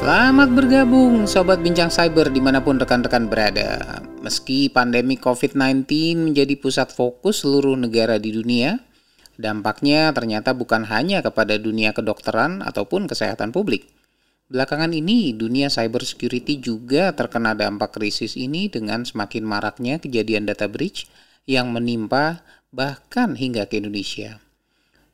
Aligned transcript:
Selamat 0.00 0.48
bergabung 0.56 1.28
Sobat 1.28 1.60
Bincang 1.60 1.92
Cyber 1.92 2.32
di 2.32 2.40
mana 2.40 2.64
pun 2.64 2.80
rekan-rekan 2.80 3.28
berada. 3.28 4.00
Meski 4.24 4.72
pandemi 4.72 5.20
COVID-19 5.20 5.84
menjadi 6.16 6.56
pusat 6.56 6.88
fokus 6.88 7.44
seluruh 7.44 7.76
negara 7.76 8.16
di 8.16 8.32
dunia, 8.32 8.80
dampaknya 9.36 10.08
ternyata 10.16 10.56
bukan 10.56 10.88
hanya 10.88 11.20
kepada 11.20 11.60
dunia 11.60 11.92
kedokteran 11.92 12.64
ataupun 12.64 13.12
kesehatan 13.12 13.52
publik. 13.52 13.92
Belakangan 14.48 14.96
ini, 14.96 15.36
dunia 15.36 15.68
cyber 15.68 16.00
security 16.08 16.56
juga 16.56 17.12
terkena 17.12 17.52
dampak 17.52 18.00
krisis 18.00 18.40
ini 18.40 18.72
dengan 18.72 19.04
semakin 19.04 19.44
maraknya 19.44 20.00
kejadian 20.00 20.48
data 20.48 20.64
breach 20.64 21.12
yang 21.44 21.76
menimpa 21.76 22.40
bahkan 22.72 23.36
hingga 23.36 23.68
ke 23.68 23.84
Indonesia. 23.84 24.40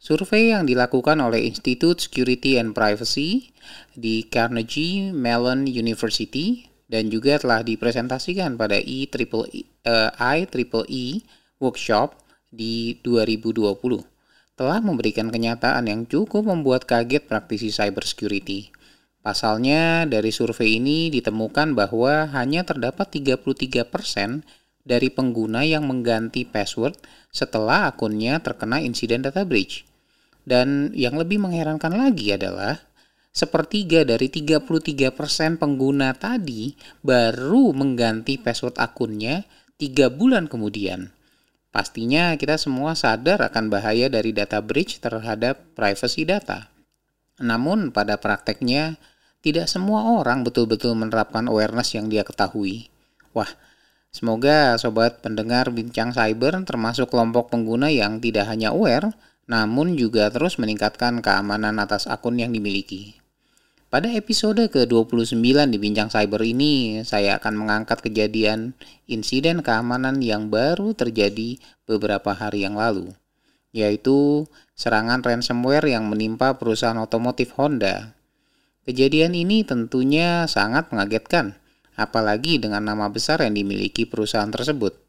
Survei 0.06 0.55
yang 0.55 0.70
dilakukan 0.70 1.19
oleh 1.19 1.51
Institute 1.51 1.98
Security 1.98 2.62
and 2.62 2.78
Privacy 2.78 3.51
di 3.91 4.23
Carnegie 4.30 5.10
Mellon 5.10 5.66
University 5.66 6.62
dan 6.87 7.10
juga 7.10 7.42
telah 7.42 7.66
dipresentasikan 7.66 8.55
pada 8.55 8.78
IEEE, 8.78 9.66
uh, 9.83 10.14
IEEE 10.14 11.27
Workshop 11.59 12.23
di 12.55 13.02
2020 13.02 14.06
telah 14.55 14.78
memberikan 14.78 15.27
kenyataan 15.27 15.91
yang 15.91 16.06
cukup 16.06 16.55
membuat 16.55 16.86
kaget 16.86 17.27
praktisi 17.27 17.75
cybersecurity. 17.75 18.70
Pasalnya, 19.27 20.06
dari 20.06 20.30
survei 20.30 20.78
ini 20.78 21.11
ditemukan 21.11 21.75
bahwa 21.75 22.30
hanya 22.30 22.62
terdapat 22.62 23.11
33% 23.11 24.47
dari 24.86 25.11
pengguna 25.11 25.66
yang 25.66 25.83
mengganti 25.91 26.47
password 26.47 26.94
setelah 27.34 27.91
akunnya 27.91 28.38
terkena 28.38 28.78
insiden 28.78 29.27
data 29.27 29.42
breach. 29.42 29.95
Dan 30.47 30.94
yang 30.94 31.19
lebih 31.19 31.42
mengherankan 31.42 31.91
lagi 31.91 32.30
adalah 32.30 32.78
sepertiga 33.34 34.06
dari 34.06 34.30
33% 34.30 35.58
pengguna 35.58 36.14
tadi 36.14 36.72
baru 37.03 37.75
mengganti 37.75 38.38
password 38.38 38.78
akunnya 38.78 39.42
tiga 39.75 40.06
bulan 40.08 40.47
kemudian. 40.47 41.11
Pastinya 41.75 42.33
kita 42.41 42.56
semua 42.56 42.97
sadar 42.97 43.42
akan 43.44 43.69
bahaya 43.69 44.08
dari 44.08 44.33
data 44.33 44.64
breach 44.64 45.03
terhadap 45.03 45.61
privacy 45.77 46.25
data. 46.25 46.72
Namun 47.36 47.92
pada 47.92 48.16
prakteknya, 48.16 48.97
tidak 49.44 49.69
semua 49.69 50.16
orang 50.16 50.41
betul-betul 50.41 50.97
menerapkan 50.97 51.44
awareness 51.53 51.92
yang 51.92 52.08
dia 52.08 52.25
ketahui. 52.25 52.88
Wah, 53.36 53.53
semoga 54.08 54.81
sobat 54.81 55.20
pendengar 55.20 55.69
bincang 55.69 56.16
cyber 56.16 56.56
termasuk 56.64 57.12
kelompok 57.12 57.53
pengguna 57.53 57.92
yang 57.92 58.25
tidak 58.25 58.48
hanya 58.48 58.72
aware, 58.72 59.12
namun 59.47 59.94
juga 59.94 60.27
terus 60.34 60.58
meningkatkan 60.58 61.22
keamanan 61.22 61.78
atas 61.78 62.11
akun 62.11 62.39
yang 62.42 62.50
dimiliki. 62.50 63.14
Pada 63.86 64.11
episode 64.11 64.66
ke-29 64.66 65.38
di 65.70 65.78
Bincang 65.78 66.11
Cyber 66.11 66.42
ini, 66.42 67.06
saya 67.06 67.38
akan 67.38 67.55
mengangkat 67.55 68.03
kejadian 68.03 68.75
insiden 69.06 69.62
keamanan 69.62 70.19
yang 70.19 70.50
baru 70.50 70.91
terjadi 70.91 71.62
beberapa 71.86 72.34
hari 72.34 72.66
yang 72.66 72.75
lalu, 72.75 73.14
yaitu 73.70 74.50
serangan 74.75 75.22
ransomware 75.22 75.86
yang 75.86 76.10
menimpa 76.10 76.58
perusahaan 76.58 76.98
otomotif 76.98 77.55
Honda. 77.55 78.19
Kejadian 78.83 79.38
ini 79.38 79.62
tentunya 79.62 80.50
sangat 80.50 80.91
mengagetkan, 80.91 81.55
apalagi 81.94 82.58
dengan 82.58 82.91
nama 82.91 83.06
besar 83.06 83.38
yang 83.47 83.55
dimiliki 83.55 84.03
perusahaan 84.03 84.50
tersebut. 84.50 85.06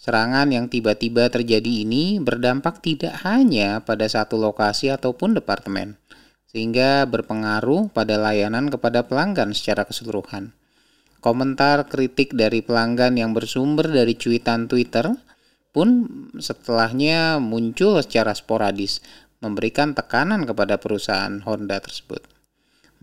Serangan 0.00 0.48
yang 0.48 0.72
tiba-tiba 0.72 1.28
terjadi 1.28 1.84
ini 1.84 2.24
berdampak 2.24 2.80
tidak 2.80 3.20
hanya 3.20 3.84
pada 3.84 4.08
satu 4.08 4.40
lokasi 4.40 4.88
ataupun 4.88 5.36
departemen, 5.36 6.00
sehingga 6.48 7.04
berpengaruh 7.04 7.92
pada 7.92 8.16
layanan 8.16 8.72
kepada 8.72 9.04
pelanggan 9.04 9.52
secara 9.52 9.84
keseluruhan. 9.84 10.56
Komentar 11.20 11.84
kritik 11.84 12.32
dari 12.32 12.64
pelanggan 12.64 13.20
yang 13.20 13.36
bersumber 13.36 13.92
dari 13.92 14.16
cuitan 14.16 14.72
Twitter 14.72 15.04
pun 15.68 16.08
setelahnya 16.40 17.36
muncul 17.36 18.00
secara 18.00 18.32
sporadis, 18.32 19.04
memberikan 19.44 19.92
tekanan 19.92 20.48
kepada 20.48 20.80
perusahaan 20.80 21.44
Honda 21.44 21.76
tersebut. 21.76 22.24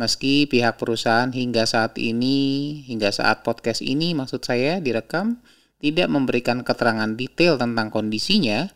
Meski 0.02 0.50
pihak 0.50 0.82
perusahaan 0.82 1.30
hingga 1.30 1.70
saat 1.70 1.94
ini, 2.02 2.82
hingga 2.90 3.14
saat 3.14 3.46
podcast 3.46 3.86
ini 3.86 4.18
maksud 4.18 4.42
saya 4.42 4.82
direkam, 4.82 5.46
tidak 5.78 6.10
memberikan 6.10 6.66
keterangan 6.66 7.14
detail 7.14 7.58
tentang 7.58 7.94
kondisinya, 7.94 8.70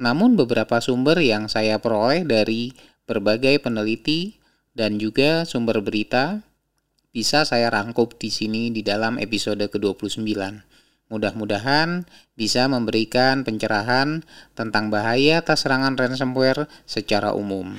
namun 0.00 0.36
beberapa 0.36 0.80
sumber 0.80 1.20
yang 1.20 1.48
saya 1.48 1.80
peroleh 1.80 2.24
dari 2.24 2.72
berbagai 3.08 3.60
peneliti 3.60 4.36
dan 4.76 5.00
juga 5.00 5.48
sumber 5.48 5.80
berita 5.80 6.44
bisa 7.16 7.48
saya 7.48 7.72
rangkup 7.72 8.20
di 8.20 8.28
sini 8.28 8.68
di 8.68 8.84
dalam 8.84 9.16
episode 9.16 9.64
ke-29. 9.72 10.36
Mudah-mudahan 11.06 12.04
bisa 12.34 12.68
memberikan 12.68 13.40
pencerahan 13.46 14.26
tentang 14.52 14.92
bahaya 14.92 15.40
atas 15.40 15.64
serangan 15.64 15.96
ransomware 15.96 16.68
secara 16.84 17.32
umum. 17.32 17.78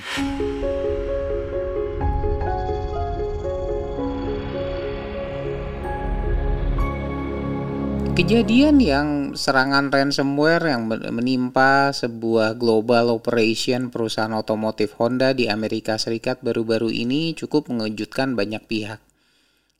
Kejadian 8.18 8.82
yang 8.82 9.08
serangan 9.38 9.94
ransomware 9.94 10.74
yang 10.74 10.90
menimpa 10.90 11.94
sebuah 11.94 12.58
global 12.58 13.14
operation 13.14 13.94
perusahaan 13.94 14.34
otomotif 14.34 14.98
Honda 14.98 15.30
di 15.30 15.46
Amerika 15.46 15.94
Serikat 15.94 16.42
baru-baru 16.42 16.90
ini 16.90 17.38
cukup 17.38 17.70
mengejutkan 17.70 18.34
banyak 18.34 18.58
pihak. 18.66 18.98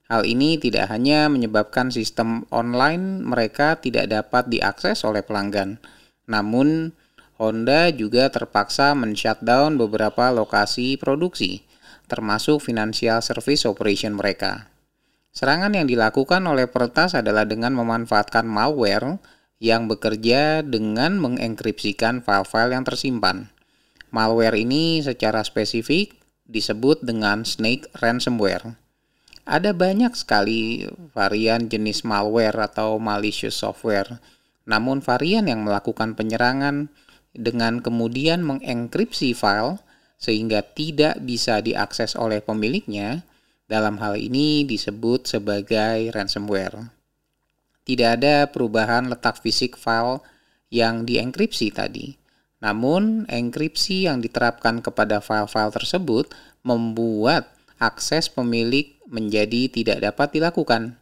Hal 0.07 0.23
ini 0.23 0.55
tidak 0.55 0.87
hanya 0.87 1.27
menyebabkan 1.27 1.91
sistem 1.91 2.47
online 2.55 3.27
mereka 3.27 3.75
tidak 3.75 4.07
dapat 4.07 4.47
diakses 4.47 5.03
oleh 5.03 5.27
pelanggan, 5.27 5.83
namun 6.31 6.95
Honda 7.43 7.91
juga 7.91 8.31
terpaksa 8.31 8.95
men-shutdown 8.95 9.83
beberapa 9.83 10.31
lokasi 10.31 10.95
produksi, 10.95 11.67
termasuk 12.07 12.63
financial 12.63 13.19
service 13.19 13.67
operation 13.67 14.15
mereka. 14.15 14.71
Serangan 15.33 15.77
yang 15.77 15.87
dilakukan 15.87 16.43
oleh 16.49 16.67
peretas 16.67 17.15
adalah 17.15 17.45
dengan 17.45 17.77
memanfaatkan 17.77 18.49
malware 18.49 19.21
yang 19.59 19.91
bekerja 19.91 20.63
dengan 20.63 21.19
mengenkripsikan 21.19 22.23
file-file 22.23 22.75
yang 22.75 22.85
tersimpan. 22.87 23.51
Malware 24.09 24.57
ini 24.57 25.05
secara 25.05 25.45
spesifik 25.45 26.17
disebut 26.49 27.05
dengan 27.05 27.45
snake 27.45 27.93
ransomware. 28.01 28.79
Ada 29.49 29.73
banyak 29.73 30.13
sekali 30.17 30.85
varian 31.13 31.69
jenis 31.69 32.05
malware 32.05 32.57
atau 32.57 33.01
malicious 33.01 33.57
software. 33.57 34.21
Namun 34.69 35.01
varian 35.01 35.49
yang 35.49 35.65
melakukan 35.65 36.13
penyerangan 36.13 36.93
dengan 37.33 37.81
kemudian 37.81 38.45
mengenkripsi 38.45 39.33
file 39.33 39.81
sehingga 40.21 40.61
tidak 40.61 41.23
bisa 41.25 41.65
diakses 41.65 42.19
oleh 42.19 42.45
pemiliknya 42.45 43.25
dalam 43.69 44.01
hal 44.01 44.17
ini 44.17 44.65
disebut 44.65 45.29
sebagai 45.29 46.09
ransomware. 46.11 46.89
Tidak 47.85 48.09
ada 48.21 48.49
perubahan 48.49 49.13
letak 49.13 49.45
fisik 49.45 49.77
file 49.77 50.25
yang 50.73 51.05
dienkripsi 51.05 51.73
tadi. 51.73 52.17
Namun, 52.59 53.29
enkripsi 53.31 54.11
yang 54.11 54.19
diterapkan 54.19 54.83
kepada 54.83 55.23
file-file 55.23 55.71
tersebut 55.71 56.35
membuat 56.67 57.55
akses 57.79 58.27
pemilik 58.27 58.99
menjadi 59.07 59.71
tidak 59.71 60.03
dapat 60.03 60.35
dilakukan. 60.35 60.99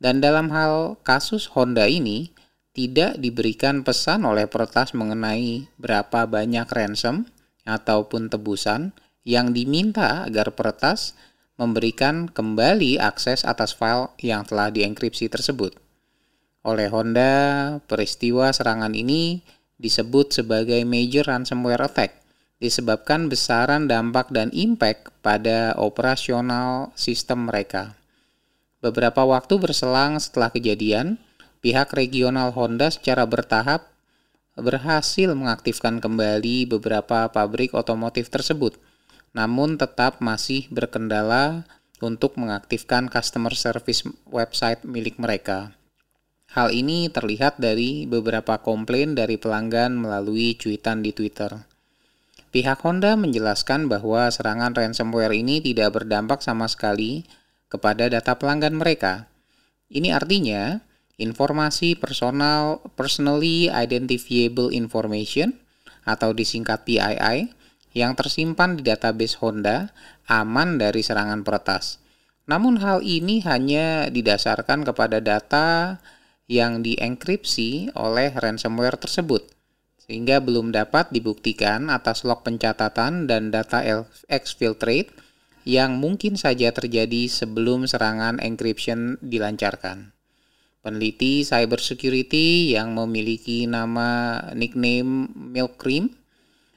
Dan 0.00 0.24
dalam 0.24 0.48
hal 0.50 0.96
kasus 1.04 1.52
Honda 1.52 1.84
ini, 1.84 2.32
tidak 2.76 3.16
diberikan 3.20 3.80
pesan 3.84 4.24
oleh 4.28 4.44
peretas 4.44 4.92
mengenai 4.92 5.64
berapa 5.80 6.28
banyak 6.28 6.68
ransom 6.68 7.24
ataupun 7.64 8.28
tebusan 8.28 8.92
yang 9.24 9.56
diminta 9.56 10.28
agar 10.28 10.52
peretas 10.52 11.16
memberikan 11.56 12.28
kembali 12.28 13.00
akses 13.00 13.44
atas 13.48 13.72
file 13.72 14.12
yang 14.20 14.44
telah 14.44 14.68
dienkripsi 14.68 15.32
tersebut. 15.32 15.76
Oleh 16.64 16.92
Honda, 16.92 17.76
peristiwa 17.88 18.52
serangan 18.52 18.92
ini 18.92 19.40
disebut 19.80 20.36
sebagai 20.36 20.80
major 20.84 21.28
ransomware 21.28 21.84
attack 21.84 22.24
disebabkan 22.56 23.28
besaran 23.28 23.84
dampak 23.84 24.32
dan 24.32 24.48
impact 24.56 25.12
pada 25.20 25.76
operasional 25.76 26.92
sistem 26.96 27.52
mereka. 27.52 27.96
Beberapa 28.80 29.28
waktu 29.28 29.60
berselang 29.60 30.16
setelah 30.16 30.48
kejadian, 30.48 31.20
pihak 31.60 31.92
regional 31.92 32.52
Honda 32.56 32.88
secara 32.88 33.28
bertahap 33.28 33.92
berhasil 34.56 35.28
mengaktifkan 35.36 36.00
kembali 36.00 36.64
beberapa 36.64 37.28
pabrik 37.28 37.76
otomotif 37.76 38.32
tersebut 38.32 38.80
namun 39.36 39.76
tetap 39.76 40.24
masih 40.24 40.64
berkendala 40.72 41.68
untuk 42.00 42.40
mengaktifkan 42.40 43.12
customer 43.12 43.52
service 43.52 44.00
website 44.24 44.80
milik 44.88 45.20
mereka. 45.20 45.76
Hal 46.56 46.72
ini 46.72 47.12
terlihat 47.12 47.60
dari 47.60 48.08
beberapa 48.08 48.56
komplain 48.64 49.12
dari 49.12 49.36
pelanggan 49.36 49.92
melalui 49.92 50.56
cuitan 50.56 51.04
di 51.04 51.12
Twitter. 51.12 51.68
Pihak 52.48 52.80
Honda 52.80 53.12
menjelaskan 53.20 53.92
bahwa 53.92 54.32
serangan 54.32 54.72
ransomware 54.72 55.36
ini 55.36 55.60
tidak 55.60 56.00
berdampak 56.00 56.40
sama 56.40 56.64
sekali 56.64 57.28
kepada 57.68 58.08
data 58.08 58.40
pelanggan 58.40 58.72
mereka. 58.72 59.28
Ini 59.92 60.16
artinya 60.16 60.80
informasi 61.20 62.00
personal 62.00 62.80
personally 62.96 63.68
identifiable 63.68 64.72
information 64.72 65.60
atau 66.08 66.32
disingkat 66.32 66.88
PII 66.88 67.52
yang 67.96 68.12
tersimpan 68.12 68.76
di 68.76 68.84
database 68.84 69.40
Honda 69.40 69.88
aman 70.28 70.76
dari 70.76 71.00
serangan 71.00 71.40
peretas. 71.40 71.96
Namun 72.44 72.76
hal 72.84 73.00
ini 73.00 73.40
hanya 73.48 74.12
didasarkan 74.12 74.84
kepada 74.84 75.24
data 75.24 75.96
yang 76.44 76.84
dienkripsi 76.84 77.96
oleh 77.96 78.36
ransomware 78.36 79.00
tersebut 79.00 79.56
sehingga 80.06 80.38
belum 80.38 80.70
dapat 80.70 81.10
dibuktikan 81.10 81.90
atas 81.90 82.22
log 82.22 82.46
pencatatan 82.46 83.26
dan 83.26 83.50
data 83.50 83.82
exfiltrate 84.30 85.10
yang 85.66 85.98
mungkin 85.98 86.38
saja 86.38 86.70
terjadi 86.70 87.26
sebelum 87.26 87.90
serangan 87.90 88.38
encryption 88.38 89.18
dilancarkan. 89.18 90.14
Peneliti 90.78 91.42
cybersecurity 91.42 92.78
yang 92.78 92.94
memiliki 92.94 93.66
nama 93.66 94.38
nickname 94.54 95.26
Milk 95.34 95.74
Cream 95.82 96.14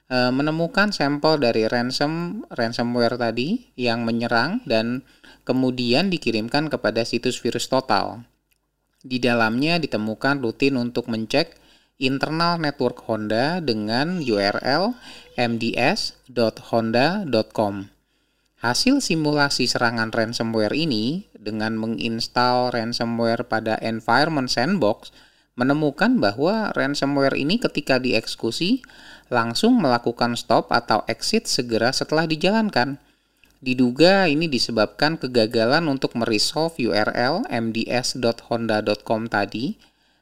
eh, 0.10 0.32
menemukan 0.34 0.92
sampel 0.92 1.38
dari 1.40 1.70
ransom 1.70 2.44
ransomware 2.52 3.16
tadi 3.16 3.72
yang 3.78 4.04
menyerang 4.04 4.66
dan 4.66 5.06
kemudian 5.48 6.10
dikirimkan 6.10 6.68
kepada 6.68 7.06
situs 7.06 7.40
virus 7.40 7.70
total. 7.70 8.26
Di 9.00 9.22
dalamnya 9.24 9.80
ditemukan 9.80 10.44
rutin 10.44 10.76
untuk 10.76 11.08
mencek 11.08 11.56
internal 12.00 12.60
network 12.60 13.04
Honda 13.08 13.60
dengan 13.64 14.20
URL 14.24 14.96
mds.honda.com. 15.40 16.36
Hasil 18.60 19.00
simulasi 19.00 19.72
serangan 19.72 20.12
ransomware 20.12 20.76
ini 20.76 21.32
dengan 21.32 21.80
menginstal 21.80 22.76
ransomware 22.76 23.48
pada 23.48 23.80
environment 23.80 24.52
sandbox 24.52 25.16
menemukan 25.56 26.20
bahwa 26.20 26.76
ransomware 26.76 27.40
ini 27.40 27.56
ketika 27.60 28.00
dieksekusi 28.00 28.84
langsung 29.30 29.78
melakukan 29.78 30.34
stop 30.34 30.74
atau 30.74 31.06
exit 31.06 31.46
segera 31.46 31.94
setelah 31.94 32.26
dijalankan. 32.26 32.98
Diduga 33.60 34.26
ini 34.26 34.50
disebabkan 34.50 35.20
kegagalan 35.20 35.86
untuk 35.92 36.16
meresolve 36.18 36.80
URL 36.80 37.46
mds.honda.com 37.50 39.22
tadi 39.28 39.76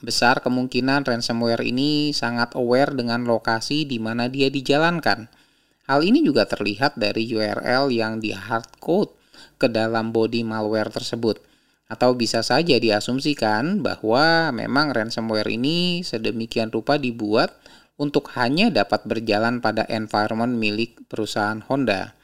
Besar 0.00 0.40
kemungkinan 0.40 1.04
ransomware 1.04 1.64
ini 1.64 2.12
sangat 2.16 2.56
aware 2.56 2.92
dengan 2.92 3.24
lokasi 3.24 3.88
di 3.88 4.00
mana 4.00 4.28
dia 4.28 4.48
dijalankan 4.52 5.28
Hal 5.84 6.00
ini 6.00 6.24
juga 6.24 6.48
terlihat 6.48 6.96
dari 6.96 7.28
URL 7.28 7.92
yang 7.92 8.16
di 8.16 8.32
hardcode 8.32 9.12
ke 9.60 9.68
dalam 9.68 10.16
body 10.16 10.40
malware 10.40 10.88
tersebut. 10.88 11.44
Atau 11.92 12.16
bisa 12.16 12.40
saja 12.40 12.80
diasumsikan 12.80 13.84
bahwa 13.84 14.48
memang 14.56 14.96
ransomware 14.96 15.52
ini 15.52 16.00
sedemikian 16.00 16.72
rupa 16.72 16.96
dibuat 16.96 17.52
untuk 18.00 18.32
hanya 18.32 18.72
dapat 18.72 19.04
berjalan 19.04 19.60
pada 19.60 19.84
environment 19.92 20.56
milik 20.56 21.04
perusahaan 21.04 21.60
Honda. 21.68 22.16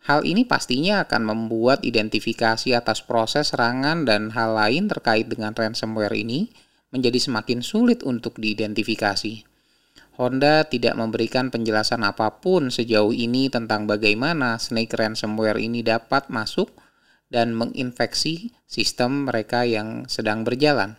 Hal 0.00 0.24
ini 0.24 0.48
pastinya 0.48 1.04
akan 1.04 1.22
membuat 1.28 1.84
identifikasi 1.84 2.72
atas 2.72 3.04
proses 3.04 3.52
serangan 3.52 4.08
dan 4.08 4.32
hal 4.32 4.56
lain 4.56 4.88
terkait 4.88 5.28
dengan 5.28 5.52
ransomware 5.52 6.16
ini 6.16 6.48
menjadi 6.88 7.20
semakin 7.20 7.60
sulit 7.60 8.00
untuk 8.00 8.40
diidentifikasi. 8.40 9.44
Honda 10.16 10.68
tidak 10.68 11.00
memberikan 11.00 11.48
penjelasan 11.48 12.04
apa 12.04 12.40
pun 12.44 12.68
sejauh 12.68 13.12
ini 13.12 13.48
tentang 13.48 13.88
bagaimana 13.88 14.60
snake 14.60 14.92
ransomware 14.92 15.60
ini 15.60 15.80
dapat 15.80 16.28
masuk 16.28 16.72
dan 17.32 17.56
menginfeksi 17.56 18.52
sistem 18.66 19.30
mereka 19.30 19.64
yang 19.64 20.04
sedang 20.10 20.44
berjalan. 20.44 20.98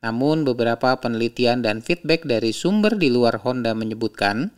Namun 0.00 0.46
beberapa 0.46 0.96
penelitian 0.96 1.60
dan 1.66 1.82
feedback 1.82 2.24
dari 2.24 2.54
sumber 2.54 2.96
di 2.96 3.12
luar 3.12 3.40
Honda 3.42 3.74
menyebutkan 3.76 4.52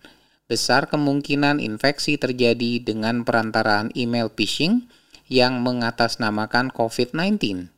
besar 0.52 0.84
kemungkinan 0.92 1.64
infeksi 1.64 2.20
terjadi 2.20 2.84
dengan 2.84 3.24
perantaraan 3.24 3.88
email 3.96 4.28
phishing 4.28 4.84
yang 5.32 5.64
mengatasnamakan 5.64 6.68
COVID-19. 6.76 7.72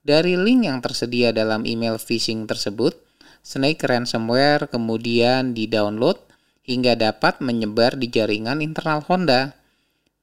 Dari 0.00 0.40
link 0.40 0.64
yang 0.64 0.80
tersedia 0.80 1.36
dalam 1.36 1.68
email 1.68 2.00
phishing 2.00 2.48
tersebut, 2.48 2.96
Snake 3.44 3.84
ransomware 3.84 4.64
kemudian 4.72 5.52
di-download 5.52 6.16
hingga 6.64 6.96
dapat 6.96 7.44
menyebar 7.44 8.00
di 8.00 8.08
jaringan 8.08 8.64
internal 8.64 9.04
Honda. 9.04 9.52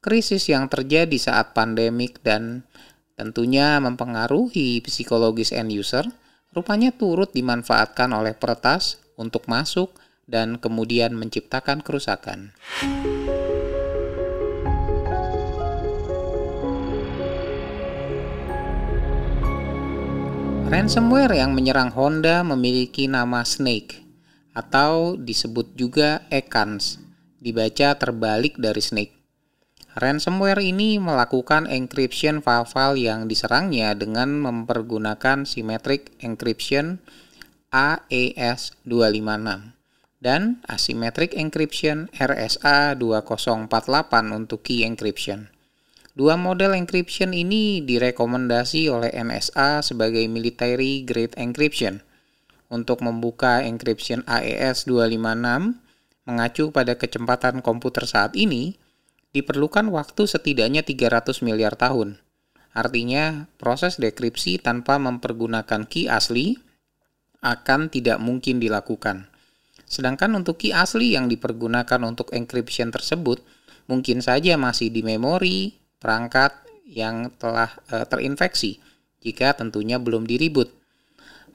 Krisis 0.01 0.50
yang 0.50 0.68
terjadi 0.68 1.16
saat 1.16 1.53
pandemik 1.53 2.20
dan 2.25 2.65
tentunya 3.15 3.77
mempengaruhi 3.79 4.82
psikologis 4.84 5.53
end 5.53 5.72
user, 5.72 6.03
rupanya 6.51 6.89
turut 6.91 7.32
dimanfaatkan 7.32 8.12
oleh 8.12 8.36
peretas 8.36 9.00
untuk 9.15 9.48
masuk 9.48 9.96
dan 10.27 10.60
kemudian 10.60 11.15
menciptakan 11.15 11.84
kerusakan. 11.84 12.56
Ransomware 20.74 21.38
yang 21.38 21.53
menyerang 21.53 21.94
Honda 21.94 22.42
memiliki 22.42 23.06
nama 23.06 23.46
Snake 23.46 24.01
atau 24.58 25.13
disebut 25.22 25.77
juga 25.77 26.25
Ekans, 26.34 26.98
dibaca 27.38 27.94
terbalik 27.94 28.58
dari 28.58 28.82
Snake. 28.82 29.13
Ransomware 29.94 30.65
ini 30.65 30.98
melakukan 30.98 31.70
encryption 31.70 32.42
file-file 32.42 32.98
yang 32.98 33.30
diserangnya 33.30 33.94
dengan 33.94 34.34
mempergunakan 34.42 35.46
symmetric 35.46 36.18
encryption 36.25 36.98
AES256 37.70 39.83
dan 40.24 40.63
asymmetric 40.72 41.36
encryption 41.36 42.08
RSA2048 42.15 44.13
untuk 44.32 44.63
key 44.63 44.88
encryption. 44.88 45.51
Dua 46.15 46.39
model 46.39 46.80
encryption 46.80 47.36
ini 47.36 47.84
direkomendasi 47.84 48.88
oleh 48.88 49.12
NSA 49.12 49.84
sebagai 49.84 50.24
military 50.32 51.03
grade 51.03 51.36
encryption. 51.36 52.00
Untuk 52.72 53.03
membuka 53.03 53.60
encryption 53.68 54.24
AES 54.24 54.88
256 54.88 55.84
mengacu 56.24 56.72
pada 56.72 56.96
kecepatan 56.96 57.60
komputer 57.60 58.08
saat 58.08 58.32
ini, 58.39 58.80
diperlukan 59.36 59.92
waktu 59.92 60.24
setidaknya 60.24 60.88
300 60.88 61.44
miliar 61.44 61.75
tahun. 61.75 62.22
Artinya, 62.72 63.51
proses 63.60 64.00
dekripsi 64.00 64.62
tanpa 64.62 64.98
mempergunakan 64.98 65.86
key 65.86 66.08
asli 66.08 66.58
akan 67.44 67.92
tidak 67.92 68.24
mungkin 68.24 68.63
dilakukan. 68.63 69.33
Sedangkan 69.94 70.34
untuk 70.34 70.58
key 70.58 70.74
asli 70.74 71.14
yang 71.14 71.30
dipergunakan 71.30 72.02
untuk 72.02 72.34
encryption 72.34 72.90
tersebut 72.90 73.46
mungkin 73.86 74.26
saja 74.26 74.58
masih 74.58 74.90
di 74.90 75.06
memori, 75.06 75.78
perangkat 76.02 76.66
yang 76.90 77.30
telah 77.38 77.70
e, 77.94 78.02
terinfeksi 78.10 78.82
jika 79.22 79.54
tentunya 79.54 80.02
belum 80.02 80.26
diribut. 80.26 80.74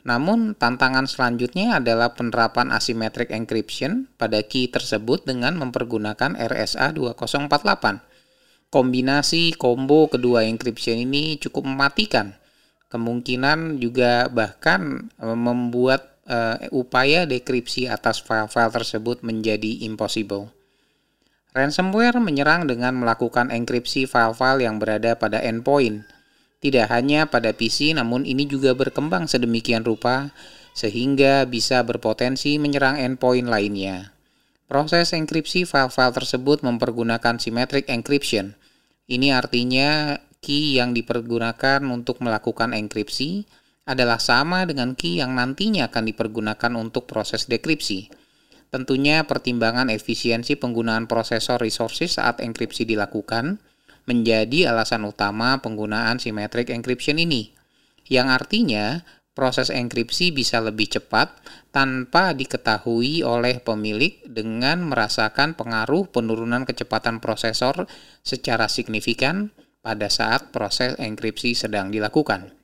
Namun, 0.06 0.54
tantangan 0.54 1.10
selanjutnya 1.10 1.82
adalah 1.82 2.14
penerapan 2.14 2.70
asymmetric 2.70 3.34
encryption 3.34 4.06
pada 4.14 4.38
key 4.46 4.70
tersebut 4.70 5.26
dengan 5.26 5.58
mempergunakan 5.58 6.38
RSA 6.38 6.94
2048. 6.94 8.70
Kombinasi 8.70 9.58
combo 9.58 10.06
kedua 10.06 10.46
encryption 10.46 10.94
ini 10.94 11.42
cukup 11.42 11.66
mematikan. 11.66 12.38
Kemungkinan 12.86 13.82
juga 13.82 14.30
bahkan 14.30 15.10
e, 15.18 15.26
membuat 15.34 16.17
uh, 16.28 16.60
upaya 16.70 17.24
dekripsi 17.24 17.88
atas 17.88 18.20
file-file 18.20 18.70
tersebut 18.70 19.24
menjadi 19.24 19.82
impossible. 19.88 20.52
Ransomware 21.56 22.20
menyerang 22.20 22.68
dengan 22.68 22.94
melakukan 23.00 23.48
enkripsi 23.50 24.04
file-file 24.04 24.68
yang 24.68 24.76
berada 24.78 25.16
pada 25.16 25.40
endpoint. 25.40 26.04
Tidak 26.60 26.86
hanya 26.92 27.26
pada 27.26 27.56
PC, 27.56 27.96
namun 27.96 28.28
ini 28.28 28.44
juga 28.44 28.76
berkembang 28.76 29.26
sedemikian 29.26 29.82
rupa 29.82 30.30
sehingga 30.76 31.42
bisa 31.48 31.82
berpotensi 31.82 32.54
menyerang 32.62 33.00
endpoint 33.02 33.50
lainnya. 33.50 34.14
Proses 34.68 35.16
enkripsi 35.16 35.64
file-file 35.64 36.14
tersebut 36.14 36.60
mempergunakan 36.60 37.40
symmetric 37.40 37.88
encryption. 37.88 38.54
Ini 39.08 39.32
artinya 39.32 40.20
key 40.44 40.76
yang 40.76 40.92
dipergunakan 40.92 41.82
untuk 41.88 42.20
melakukan 42.20 42.76
enkripsi 42.76 43.48
adalah 43.88 44.20
sama 44.20 44.68
dengan 44.68 44.92
key 44.92 45.24
yang 45.24 45.32
nantinya 45.32 45.88
akan 45.88 46.04
dipergunakan 46.12 46.72
untuk 46.76 47.08
proses 47.08 47.48
dekripsi. 47.48 48.12
Tentunya 48.68 49.24
pertimbangan 49.24 49.88
efisiensi 49.88 50.60
penggunaan 50.60 51.08
prosesor 51.08 51.56
resources 51.56 52.20
saat 52.20 52.44
enkripsi 52.44 52.84
dilakukan 52.84 53.56
menjadi 54.04 54.68
alasan 54.76 55.08
utama 55.08 55.64
penggunaan 55.64 56.20
symmetric 56.20 56.68
encryption 56.68 57.16
ini, 57.16 57.56
yang 58.12 58.28
artinya 58.28 59.08
proses 59.32 59.72
enkripsi 59.72 60.36
bisa 60.36 60.60
lebih 60.60 60.90
cepat 60.92 61.32
tanpa 61.72 62.36
diketahui 62.36 63.24
oleh 63.24 63.62
pemilik 63.62 64.20
dengan 64.28 64.84
merasakan 64.84 65.56
pengaruh 65.56 66.10
penurunan 66.12 66.68
kecepatan 66.68 67.24
prosesor 67.24 67.88
secara 68.20 68.68
signifikan 68.68 69.48
pada 69.80 70.10
saat 70.12 70.52
proses 70.52 70.98
enkripsi 71.00 71.56
sedang 71.56 71.88
dilakukan. 71.94 72.57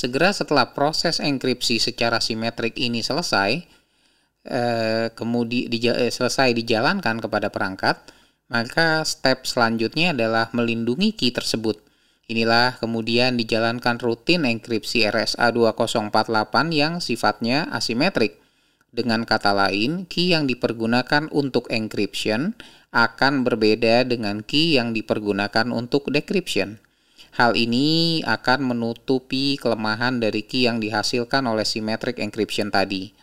Segera 0.00 0.32
setelah 0.32 0.72
proses 0.72 1.20
enkripsi 1.20 1.76
secara 1.76 2.24
simetrik 2.24 2.72
ini 2.80 3.04
selesai, 3.04 3.60
eh, 4.48 5.12
kemudian 5.12 5.68
di, 5.68 5.76
eh, 5.92 6.08
selesai 6.08 6.56
dijalankan 6.56 7.20
kepada 7.20 7.52
perangkat, 7.52 8.08
maka 8.48 9.04
step 9.04 9.44
selanjutnya 9.44 10.16
adalah 10.16 10.48
melindungi 10.56 11.12
key 11.12 11.36
tersebut. 11.36 11.84
Inilah 12.32 12.80
kemudian 12.80 13.36
dijalankan 13.36 14.00
rutin 14.00 14.48
enkripsi 14.48 15.04
RSA 15.04 15.52
2048 15.52 16.72
yang 16.72 17.04
sifatnya 17.04 17.68
asimetrik. 17.68 18.40
Dengan 18.88 19.28
kata 19.28 19.52
lain, 19.52 20.08
key 20.08 20.32
yang 20.32 20.48
dipergunakan 20.48 21.28
untuk 21.28 21.68
encryption 21.68 22.56
akan 22.96 23.44
berbeda 23.44 24.08
dengan 24.08 24.40
key 24.40 24.80
yang 24.80 24.96
dipergunakan 24.96 25.68
untuk 25.68 26.08
decryption. 26.08 26.80
Hal 27.30 27.54
ini 27.54 28.20
akan 28.26 28.74
menutupi 28.74 29.54
kelemahan 29.54 30.18
dari 30.18 30.42
key 30.42 30.66
yang 30.66 30.82
dihasilkan 30.82 31.46
oleh 31.46 31.62
symmetric 31.62 32.18
encryption 32.18 32.74
tadi. 32.74 33.14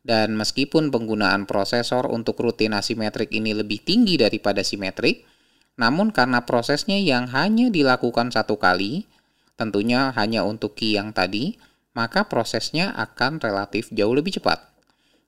Dan 0.00 0.32
meskipun 0.32 0.88
penggunaan 0.88 1.44
prosesor 1.44 2.08
untuk 2.08 2.40
rutin 2.40 2.72
asimetrik 2.72 3.28
ini 3.36 3.52
lebih 3.52 3.84
tinggi 3.84 4.16
daripada 4.16 4.64
simetrik, 4.64 5.28
namun 5.76 6.08
karena 6.08 6.48
prosesnya 6.48 6.96
yang 6.96 7.28
hanya 7.28 7.68
dilakukan 7.68 8.32
satu 8.32 8.56
kali, 8.56 9.04
tentunya 9.60 10.08
hanya 10.16 10.40
untuk 10.40 10.72
key 10.72 10.96
yang 10.96 11.12
tadi, 11.12 11.60
maka 11.92 12.24
prosesnya 12.24 12.96
akan 12.96 13.44
relatif 13.44 13.92
jauh 13.92 14.16
lebih 14.16 14.40
cepat. 14.40 14.72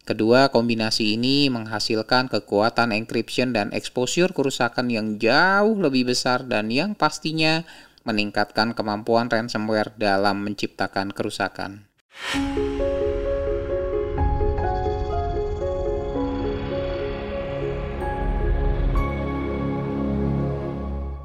Kedua 0.02 0.50
kombinasi 0.50 1.14
ini 1.14 1.46
menghasilkan 1.46 2.26
kekuatan 2.26 2.90
encryption 2.90 3.54
dan 3.54 3.70
exposure 3.70 4.34
kerusakan 4.34 4.90
yang 4.90 5.20
jauh 5.20 5.78
lebih 5.78 6.10
besar 6.10 6.42
dan 6.42 6.74
yang 6.74 6.98
pastinya 6.98 7.62
meningkatkan 8.02 8.74
kemampuan 8.76 9.30
ransomware 9.30 9.94
dalam 9.98 10.42
menciptakan 10.46 11.10
kerusakan. 11.10 11.86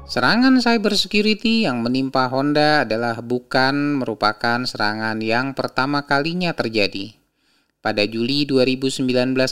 Serangan 0.08 0.56
cybersecurity 0.56 1.68
yang 1.68 1.84
menimpa 1.84 2.32
Honda 2.32 2.88
adalah 2.88 3.20
bukan 3.20 4.00
merupakan 4.00 4.64
serangan 4.64 5.20
yang 5.20 5.52
pertama 5.52 6.08
kalinya 6.08 6.56
terjadi. 6.56 7.12
Pada 7.84 8.08
Juli 8.08 8.48
2019 8.48 9.04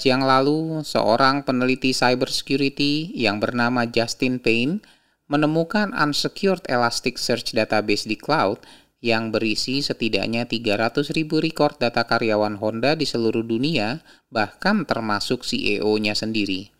yang 0.08 0.24
lalu, 0.24 0.80
seorang 0.80 1.44
peneliti 1.44 1.92
cybersecurity 1.92 3.14
yang 3.14 3.36
bernama 3.36 3.84
Justin 3.84 4.40
Payne 4.40 4.80
menemukan 5.26 5.90
unsecured 5.94 6.62
Elasticsearch 6.70 7.54
database 7.54 8.06
di 8.06 8.14
cloud 8.14 8.62
yang 9.04 9.30
berisi 9.30 9.84
setidaknya 9.84 10.48
300.000 10.48 11.12
record 11.38 11.76
data 11.78 12.02
karyawan 12.08 12.58
Honda 12.58 12.96
di 12.98 13.04
seluruh 13.04 13.44
dunia, 13.44 14.02
bahkan 14.32 14.88
termasuk 14.88 15.44
CEO-nya 15.44 16.16
sendiri. 16.16 16.72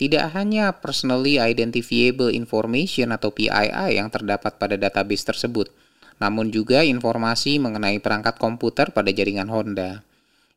Tidak 0.00 0.32
hanya 0.32 0.72
personally 0.80 1.36
identifiable 1.36 2.32
information 2.32 3.12
atau 3.12 3.28
PII 3.36 4.00
yang 4.00 4.08
terdapat 4.08 4.56
pada 4.56 4.80
database 4.80 5.28
tersebut, 5.28 5.68
namun 6.16 6.48
juga 6.48 6.80
informasi 6.80 7.60
mengenai 7.60 8.00
perangkat 8.00 8.40
komputer 8.40 8.96
pada 8.96 9.12
jaringan 9.12 9.52
Honda. 9.52 10.00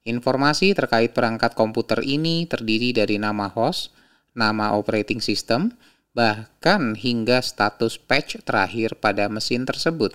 Informasi 0.07 0.71
terkait 0.71 1.11
perangkat 1.11 1.55
komputer 1.55 1.99
ini 2.03 2.47
terdiri 2.47 2.95
dari 2.95 3.19
nama 3.19 3.51
host, 3.51 3.91
nama 4.31 4.75
operating 4.75 5.19
system, 5.19 5.75
bahkan 6.13 6.93
hingga 6.93 7.41
status 7.41 7.98
patch 7.98 8.41
terakhir 8.46 8.98
pada 8.98 9.29
mesin 9.29 9.65
tersebut. 9.65 10.13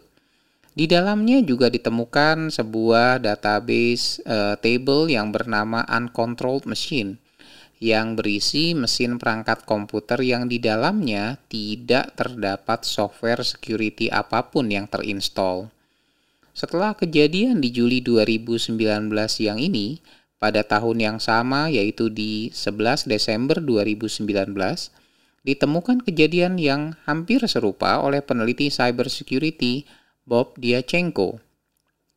Di 0.78 0.86
dalamnya 0.86 1.42
juga 1.42 1.66
ditemukan 1.66 2.54
sebuah 2.54 3.18
database 3.18 4.22
uh, 4.22 4.54
table 4.62 5.10
yang 5.10 5.34
bernama 5.34 5.82
uncontrolled 5.90 6.70
machine 6.70 7.18
yang 7.78 8.18
berisi 8.18 8.74
mesin 8.74 9.22
perangkat 9.22 9.62
komputer 9.62 10.18
yang 10.22 10.50
di 10.50 10.58
dalamnya 10.58 11.38
tidak 11.46 12.14
terdapat 12.18 12.82
software 12.82 13.46
security 13.46 14.10
apa 14.10 14.50
pun 14.50 14.66
yang 14.66 14.90
terinstall. 14.90 15.70
Setelah 16.58 16.98
kejadian 16.98 17.62
di 17.62 17.70
Juli 17.70 18.02
2019 18.02 18.74
yang 19.38 19.62
ini, 19.62 20.02
pada 20.42 20.66
tahun 20.66 20.98
yang 20.98 21.18
sama 21.22 21.70
yaitu 21.70 22.10
di 22.10 22.50
11 22.50 23.06
Desember 23.06 23.62
2019, 23.62 24.26
ditemukan 25.48 26.04
kejadian 26.04 26.60
yang 26.60 26.92
hampir 27.08 27.40
serupa 27.48 28.04
oleh 28.04 28.20
peneliti 28.20 28.68
cybersecurity 28.68 29.88
Bob 30.28 30.52
Diachenko. 30.60 31.40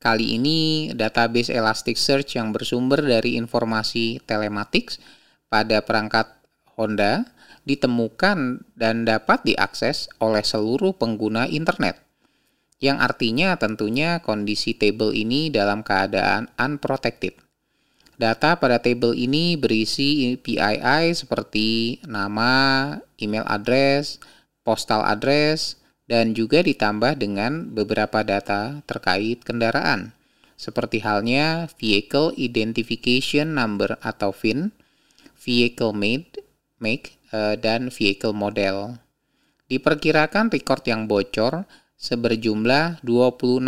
Kali 0.04 0.36
ini 0.36 0.92
database 0.92 1.56
Elasticsearch 1.56 2.36
yang 2.36 2.52
bersumber 2.52 3.00
dari 3.00 3.40
informasi 3.40 4.20
telematics 4.28 5.00
pada 5.48 5.80
perangkat 5.80 6.28
Honda 6.76 7.24
ditemukan 7.64 8.68
dan 8.76 9.08
dapat 9.08 9.48
diakses 9.48 10.12
oleh 10.20 10.44
seluruh 10.44 10.98
pengguna 11.00 11.48
internet. 11.48 12.04
Yang 12.82 12.98
artinya 13.00 13.56
tentunya 13.56 14.20
kondisi 14.20 14.76
table 14.76 15.14
ini 15.14 15.54
dalam 15.54 15.86
keadaan 15.86 16.50
unprotected. 16.58 17.38
Data 18.20 18.60
pada 18.60 18.78
table 18.78 19.16
ini 19.16 19.56
berisi 19.56 20.36
PII 20.38 21.16
seperti 21.16 22.00
nama, 22.06 22.96
email 23.18 23.48
address, 23.48 24.20
postal 24.62 25.02
address, 25.08 25.80
dan 26.12 26.36
juga 26.36 26.60
ditambah 26.60 27.16
dengan 27.16 27.72
beberapa 27.72 28.20
data 28.22 28.84
terkait 28.84 29.48
kendaraan, 29.48 30.12
seperti 30.60 31.00
halnya 31.00 31.72
Vehicle 31.80 32.36
Identification 32.36 33.56
Number 33.56 33.96
atau 34.04 34.36
VIN, 34.36 34.76
vehicle 35.40 35.96
made, 35.96 36.44
make, 36.84 37.16
uh, 37.32 37.56
dan 37.56 37.90
vehicle 37.90 38.36
model. 38.36 39.00
Diperkirakan 39.72 40.52
record 40.52 40.84
yang 40.84 41.08
bocor 41.08 41.64
seberjumlah 41.96 43.00
26.000 43.08 43.64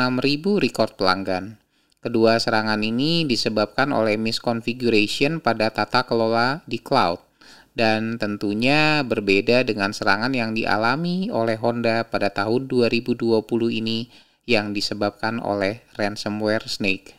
record 0.59 0.91
pelanggan. 0.99 1.62
Kedua 2.03 2.35
serangan 2.35 2.83
ini 2.83 3.23
disebabkan 3.23 3.95
oleh 3.95 4.19
misconfiguration 4.19 5.39
pada 5.39 5.71
tata 5.71 6.03
kelola 6.03 6.59
di 6.67 6.75
cloud 6.75 7.23
dan 7.71 8.19
tentunya 8.19 9.07
berbeda 9.07 9.63
dengan 9.63 9.95
serangan 9.95 10.35
yang 10.35 10.51
dialami 10.51 11.31
oleh 11.31 11.55
Honda 11.55 12.03
pada 12.03 12.27
tahun 12.27 12.67
2020 12.67 13.39
ini 13.71 14.11
yang 14.43 14.75
disebabkan 14.75 15.39
oleh 15.39 15.79
ransomware 15.95 16.67
Snake. 16.67 17.15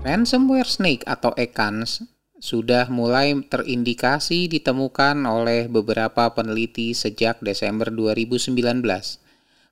Ransomware 0.00 0.64
Snake 0.64 1.04
atau 1.04 1.36
EKANS 1.36 2.21
sudah 2.42 2.90
mulai 2.90 3.38
terindikasi 3.46 4.50
ditemukan 4.50 5.14
oleh 5.30 5.70
beberapa 5.70 6.26
peneliti 6.34 6.90
sejak 6.90 7.38
Desember 7.38 7.86
2019. 7.86 8.82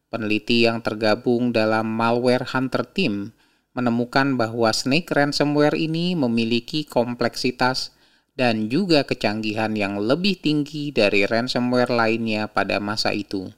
Peneliti 0.06 0.70
yang 0.70 0.78
tergabung 0.78 1.50
dalam 1.50 1.90
Malware 1.90 2.46
Hunter 2.46 2.86
Team 2.86 3.34
menemukan 3.74 4.38
bahwa 4.38 4.70
Snake 4.70 5.10
ransomware 5.10 5.74
ini 5.74 6.14
memiliki 6.14 6.86
kompleksitas 6.86 7.90
dan 8.38 8.70
juga 8.70 9.02
kecanggihan 9.02 9.74
yang 9.74 9.98
lebih 9.98 10.38
tinggi 10.38 10.94
dari 10.94 11.26
ransomware 11.26 11.90
lainnya 11.90 12.46
pada 12.46 12.78
masa 12.78 13.10
itu. 13.10 13.50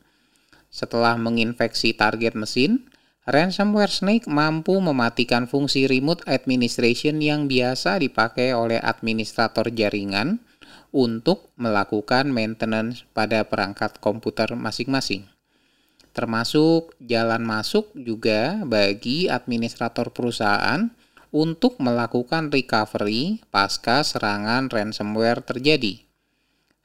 Setelah 0.73 1.21
menginfeksi 1.21 1.93
target 1.93 2.33
mesin, 2.33 2.89
Ransomware 3.23 3.95
Snake 3.95 4.27
mampu 4.27 4.83
mematikan 4.83 5.47
fungsi 5.47 5.87
remote 5.87 6.27
administration 6.27 7.23
yang 7.23 7.47
biasa 7.47 8.03
dipakai 8.03 8.51
oleh 8.51 8.83
administrator 8.83 9.71
jaringan 9.71 10.43
untuk 10.91 11.55
melakukan 11.55 12.35
maintenance 12.35 13.07
pada 13.15 13.47
perangkat 13.47 14.03
komputer 14.03 14.51
masing-masing. 14.59 15.31
Termasuk 16.11 16.99
jalan 16.99 17.47
masuk 17.47 17.95
juga 17.95 18.59
bagi 18.67 19.31
administrator 19.31 20.11
perusahaan 20.11 20.91
untuk 21.31 21.79
melakukan 21.79 22.51
recovery 22.51 23.39
pasca 23.55 24.03
serangan 24.03 24.67
ransomware 24.67 25.47
terjadi. 25.47 26.12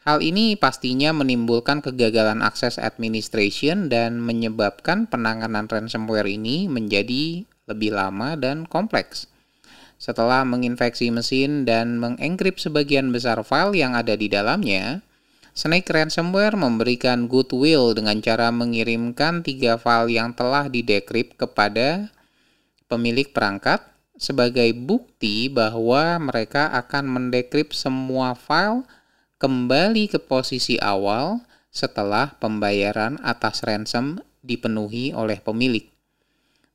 Hal 0.07 0.23
ini 0.23 0.55
pastinya 0.55 1.11
menimbulkan 1.11 1.83
kegagalan 1.83 2.39
akses 2.39 2.79
administration 2.79 3.91
dan 3.91 4.23
menyebabkan 4.23 5.03
penanganan 5.03 5.67
ransomware 5.67 6.31
ini 6.31 6.71
menjadi 6.71 7.43
lebih 7.67 7.91
lama 7.91 8.39
dan 8.39 8.63
kompleks. 8.63 9.27
Setelah 9.99 10.47
menginfeksi 10.47 11.11
mesin 11.11 11.67
dan 11.67 11.99
mengenkrip 11.99 12.55
sebagian 12.55 13.11
besar 13.11 13.43
file 13.43 13.75
yang 13.75 13.99
ada 13.99 14.15
di 14.15 14.31
dalamnya, 14.31 15.03
Snake 15.51 15.91
Ransomware 15.91 16.55
memberikan 16.55 17.27
goodwill 17.27 17.91
dengan 17.91 18.23
cara 18.23 18.47
mengirimkan 18.47 19.43
tiga 19.43 19.75
file 19.75 20.15
yang 20.15 20.31
telah 20.31 20.71
didekrypt 20.71 21.35
kepada 21.35 22.07
pemilik 22.87 23.27
perangkat 23.35 23.83
sebagai 24.15 24.71
bukti 24.71 25.51
bahwa 25.51 26.15
mereka 26.31 26.71
akan 26.71 27.11
mendekrypt 27.11 27.75
semua 27.75 28.31
file 28.39 28.87
kembali 29.38 30.10
ke 30.10 30.17
posisi 30.17 30.82
awal 30.82 31.46
setelah 31.70 32.34
pembayaran 32.41 33.22
atas 33.22 33.62
ransom 33.62 34.17
dipenuhi 34.41 35.13
oleh 35.13 35.38
pemilik. 35.38 35.86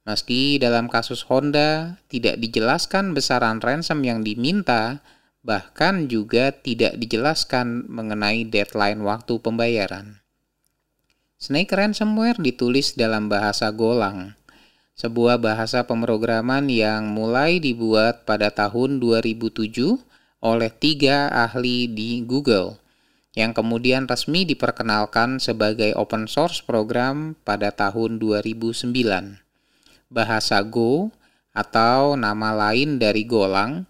Meski 0.07 0.63
dalam 0.63 0.87
kasus 0.87 1.27
Honda 1.27 1.99
tidak 2.07 2.39
dijelaskan 2.39 3.15
besaran 3.15 3.59
ransom 3.59 4.03
yang 4.07 4.23
diminta, 4.23 5.03
bahkan 5.43 6.07
juga 6.07 6.55
tidak 6.55 6.99
dijelaskan 6.99 7.87
mengenai 7.91 8.47
deadline 8.47 9.03
waktu 9.03 9.43
pembayaran. 9.43 10.23
Snake 11.43 11.75
ransomware 11.75 12.39
ditulis 12.39 12.95
dalam 12.95 13.27
bahasa 13.27 13.75
Golang, 13.75 14.39
sebuah 14.95 15.43
bahasa 15.43 15.83
pemrograman 15.83 16.71
yang 16.71 17.11
mulai 17.11 17.59
dibuat 17.59 18.23
pada 18.23 18.55
tahun 18.55 19.03
2007 19.03 20.12
oleh 20.43 20.75
tiga 20.75 21.31
ahli 21.31 21.87
di 21.87 22.27
Google, 22.27 22.83
yang 23.39 23.55
kemudian 23.55 24.11
resmi 24.11 24.43
diperkenalkan 24.43 25.39
sebagai 25.39 25.95
open 25.95 26.27
source 26.27 26.61
program 26.61 27.39
pada 27.47 27.71
tahun 27.71 28.19
2009. 28.19 28.91
Bahasa 30.13 30.61
Go 30.67 31.15
atau 31.55 32.19
nama 32.19 32.53
lain 32.53 32.99
dari 32.99 33.25
Golang 33.25 33.87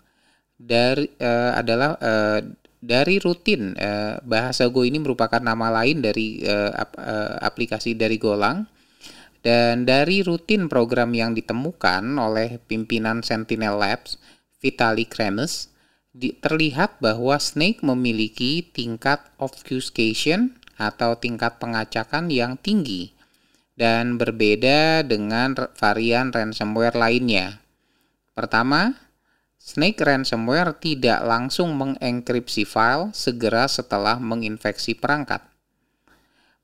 dari 0.60 1.10
uh, 1.18 1.58
adalah 1.58 1.98
uh, 1.98 2.38
dari 2.78 3.18
rutin 3.18 3.74
uh, 3.74 4.22
bahasa 4.22 4.68
Go 4.70 4.86
ini 4.86 5.02
merupakan 5.02 5.42
nama 5.42 5.70
lain 5.82 6.04
dari 6.04 6.42
ap, 6.46 6.94
aplikasi 7.42 7.98
dari 7.98 8.20
Golang 8.20 8.66
dan 9.42 9.82
dari 9.82 10.22
rutin 10.22 10.70
program 10.70 11.10
yang 11.16 11.34
ditemukan 11.34 12.02
oleh 12.14 12.62
pimpinan 12.62 13.26
Sentinel 13.26 13.74
Labs 13.74 14.18
Vitalik 14.62 15.10
Kremes 15.10 15.71
terlihat 16.12 17.00
bahwa 17.00 17.40
Snake 17.40 17.80
memiliki 17.80 18.60
tingkat 18.60 19.24
obfuscation 19.40 20.60
atau 20.76 21.16
tingkat 21.16 21.56
pengacakan 21.56 22.28
yang 22.28 22.60
tinggi 22.60 23.16
dan 23.76 24.20
berbeda 24.20 25.00
dengan 25.08 25.56
varian 25.76 26.28
ransomware 26.28 26.96
lainnya. 26.96 27.60
Pertama, 28.36 28.96
Snake 29.62 30.02
ransomware 30.02 30.74
tidak 30.76 31.22
langsung 31.22 31.78
mengenkripsi 31.78 32.66
file 32.66 33.14
segera 33.14 33.70
setelah 33.70 34.18
menginfeksi 34.18 34.98
perangkat. 34.98 35.40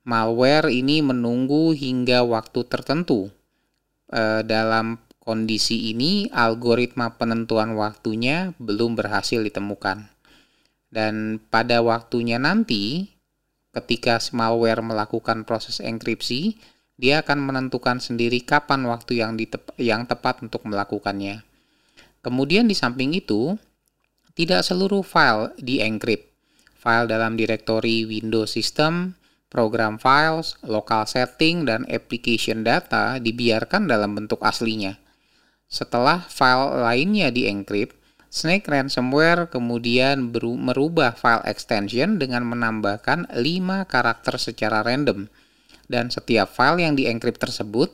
Malware 0.03 0.73
ini 0.73 0.99
menunggu 1.05 1.77
hingga 1.77 2.25
waktu 2.25 2.65
tertentu. 2.67 3.31
E, 4.09 4.43
dalam 4.43 4.99
kondisi 5.29 5.93
ini, 5.93 6.33
algoritma 6.33 7.21
penentuan 7.21 7.77
waktunya 7.77 8.57
belum 8.57 8.97
berhasil 8.97 9.45
ditemukan. 9.45 10.09
Dan 10.89 11.37
pada 11.53 11.85
waktunya 11.85 12.41
nanti, 12.41 13.13
ketika 13.77 14.17
malware 14.33 14.81
melakukan 14.81 15.45
proses 15.45 15.85
enkripsi, 15.85 16.57
dia 16.97 17.21
akan 17.21 17.45
menentukan 17.45 18.01
sendiri 18.01 18.41
kapan 18.41 18.89
waktu 18.89 19.21
yang, 19.21 19.37
ditep 19.37 19.69
yang 19.77 20.09
tepat 20.09 20.41
untuk 20.41 20.65
melakukannya. 20.65 21.45
Kemudian 22.25 22.65
di 22.65 22.73
samping 22.73 23.13
itu, 23.13 23.61
tidak 24.33 24.65
seluruh 24.65 25.05
file 25.05 25.53
dienkrip. 25.61 26.25
File 26.81 27.05
dalam 27.05 27.37
direktori 27.37 28.09
Windows 28.09 28.57
System, 28.57 29.13
program 29.53 30.01
files, 30.01 30.57
local 30.65 31.05
setting, 31.05 31.69
dan 31.69 31.85
application 31.93 32.65
data 32.65 33.21
dibiarkan 33.21 33.85
dalam 33.85 34.17
bentuk 34.17 34.41
aslinya. 34.41 35.08
Setelah 35.69 36.25
file 36.25 36.81
lainnya 36.81 37.29
dienkrip, 37.29 37.93
Snake 38.29 38.69
ransomware 38.69 39.49
kemudian 39.49 40.33
merubah 40.37 41.17
file 41.17 41.45
extension 41.49 42.21
dengan 42.21 42.45
menambahkan 42.45 43.29
5 43.33 43.89
karakter 43.89 44.37
secara 44.37 44.85
random. 44.85 45.33
Dan 45.89 46.13
setiap 46.13 46.53
file 46.53 46.85
yang 46.85 46.93
dienkrip 46.93 47.41
tersebut, 47.41 47.89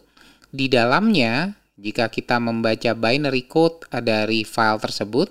di 0.51 0.67
dalamnya, 0.67 1.55
jika 1.79 2.11
kita 2.11 2.43
membaca 2.43 2.95
binary 2.99 3.47
code 3.47 3.87
dari 4.03 4.43
file 4.43 4.83
tersebut, 4.83 5.31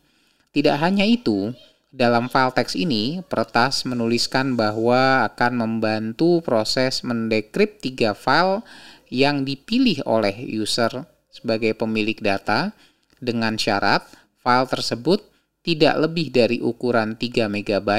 Tidak 0.58 0.82
hanya 0.82 1.06
itu, 1.06 1.54
dalam 1.96 2.28
file 2.28 2.52
teks 2.52 2.76
ini, 2.76 3.24
peretas 3.24 3.88
menuliskan 3.88 4.60
bahwa 4.60 5.24
akan 5.32 5.64
membantu 5.64 6.44
proses 6.44 7.08
mendekrypt 7.08 7.80
tiga 7.80 8.12
file 8.12 8.68
yang 9.08 9.48
dipilih 9.48 10.04
oleh 10.04 10.36
user 10.36 11.08
sebagai 11.32 11.72
pemilik 11.72 12.20
data 12.20 12.76
dengan 13.24 13.56
syarat 13.56 14.04
file 14.44 14.68
tersebut 14.68 15.24
tidak 15.64 15.96
lebih 16.04 16.36
dari 16.36 16.60
ukuran 16.60 17.16
3 17.16 17.48
MB 17.48 17.90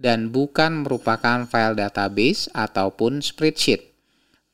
dan 0.00 0.32
bukan 0.32 0.80
merupakan 0.80 1.44
file 1.44 1.76
database 1.76 2.48
ataupun 2.56 3.20
spreadsheet. 3.20 3.92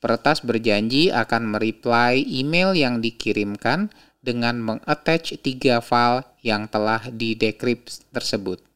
Peretas 0.03 0.43
berjanji 0.43 1.15
akan 1.15 1.55
mereply 1.55 2.27
email 2.27 2.75
yang 2.75 2.99
dikirimkan 2.99 3.87
dengan 4.19 4.59
mengattach 4.59 5.31
tiga 5.39 5.79
file 5.79 6.27
yang 6.43 6.67
telah 6.67 7.07
didekrypt 7.07 8.03
tersebut. 8.11 8.70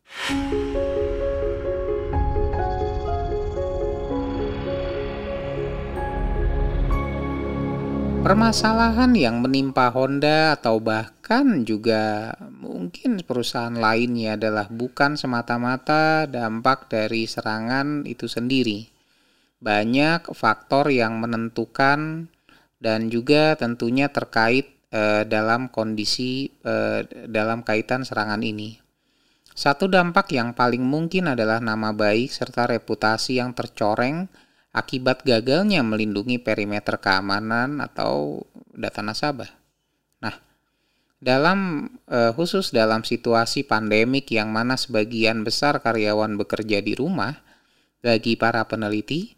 Permasalahan 8.26 9.14
yang 9.14 9.38
menimpa 9.38 9.94
Honda 9.94 10.58
atau 10.58 10.82
bahkan 10.82 11.62
juga 11.62 12.34
mungkin 12.58 13.22
perusahaan 13.22 13.78
lainnya 13.78 14.34
adalah 14.34 14.66
bukan 14.66 15.14
semata-mata 15.14 16.26
dampak 16.26 16.90
dari 16.90 17.30
serangan 17.30 18.02
itu 18.10 18.26
sendiri. 18.26 18.90
Banyak 19.62 20.34
faktor 20.34 20.90
yang 20.90 21.22
menentukan 21.22 22.26
dan 22.82 23.14
juga 23.14 23.54
tentunya 23.62 24.10
terkait 24.10 24.74
eh, 24.90 25.22
dalam 25.30 25.70
kondisi 25.70 26.50
eh, 26.66 27.06
dalam 27.30 27.62
kaitan 27.62 28.02
serangan 28.02 28.42
ini. 28.42 28.85
Satu 29.56 29.88
dampak 29.88 30.36
yang 30.36 30.52
paling 30.52 30.84
mungkin 30.84 31.32
adalah 31.32 31.64
nama 31.64 31.96
baik 31.96 32.28
serta 32.28 32.68
reputasi 32.68 33.40
yang 33.40 33.56
tercoreng 33.56 34.28
akibat 34.76 35.24
gagalnya 35.24 35.80
melindungi 35.80 36.44
perimeter 36.44 37.00
keamanan 37.00 37.80
atau 37.80 38.44
data 38.76 39.00
nasabah. 39.00 39.48
Nah, 40.20 40.36
dalam 41.24 41.88
eh, 42.12 42.36
khusus 42.36 42.76
dalam 42.76 43.08
situasi 43.08 43.64
pandemik 43.64 44.28
yang 44.36 44.52
mana 44.52 44.76
sebagian 44.76 45.48
besar 45.48 45.80
karyawan 45.80 46.36
bekerja 46.36 46.84
di 46.84 46.92
rumah, 46.92 47.40
Bagi 48.06 48.38
para 48.38 48.62
peneliti, 48.70 49.34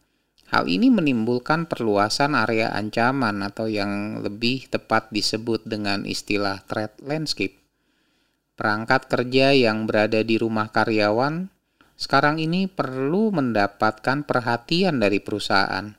hal 0.51 0.67
ini 0.67 0.91
menimbulkan 0.91 1.71
perluasan 1.71 2.35
area 2.35 2.67
ancaman 2.75 3.39
atau 3.39 3.71
yang 3.71 4.19
lebih 4.19 4.67
tepat 4.67 5.07
disebut 5.07 5.63
dengan 5.63 6.03
istilah 6.03 6.67
threat 6.67 6.99
landscape. 6.99 7.66
Perangkat 8.57 9.05
kerja 9.05 9.53
yang 9.53 9.85
berada 9.85 10.25
di 10.25 10.41
rumah 10.41 10.73
karyawan 10.73 11.53
sekarang 11.93 12.41
ini 12.41 12.65
perlu 12.65 13.29
mendapatkan 13.29 14.25
perhatian 14.25 14.97
dari 14.97 15.21
perusahaan, 15.21 15.93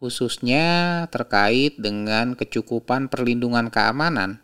khususnya 0.00 1.04
terkait 1.12 1.76
dengan 1.76 2.32
kecukupan 2.32 3.12
perlindungan 3.12 3.68
keamanan 3.68 4.40